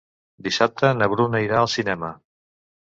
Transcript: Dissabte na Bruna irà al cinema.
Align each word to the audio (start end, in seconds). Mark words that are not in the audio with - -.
Dissabte 0.47 0.91
na 1.03 1.09
Bruna 1.13 1.43
irà 1.51 1.61
al 1.61 1.71
cinema. 1.77 2.13